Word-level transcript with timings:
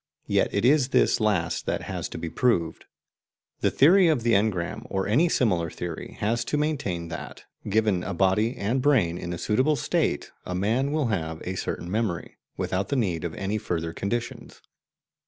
Yet 0.25 0.51
it 0.51 0.65
is 0.65 0.87
this 0.89 1.19
last 1.19 1.67
that 1.67 1.83
has 1.83 2.09
to 2.09 2.17
be 2.17 2.27
proved. 2.27 2.85
The 3.59 3.69
theory 3.69 4.07
of 4.07 4.23
the 4.23 4.31
engram, 4.33 4.87
or 4.89 5.07
any 5.07 5.29
similar 5.29 5.69
theory, 5.69 6.17
has 6.21 6.43
to 6.45 6.57
maintain 6.57 7.09
that, 7.09 7.43
given 7.69 8.03
a 8.03 8.15
body 8.15 8.57
and 8.57 8.81
brain 8.81 9.19
in 9.19 9.31
a 9.31 9.37
suitable 9.37 9.75
state, 9.75 10.31
a 10.43 10.55
man 10.55 10.91
will 10.91 11.09
have 11.09 11.39
a 11.43 11.53
certain 11.53 11.91
memory, 11.91 12.37
without 12.57 12.89
the 12.89 12.95
need 12.95 13.23
of 13.23 13.35
any 13.35 13.59
further 13.59 13.93
conditions. 13.93 14.63